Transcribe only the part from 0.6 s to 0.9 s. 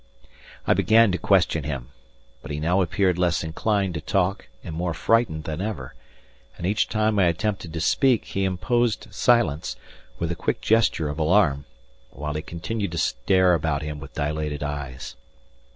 I